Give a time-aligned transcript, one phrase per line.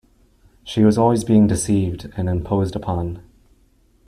[0.63, 3.21] She was always being deceived and imposed upon.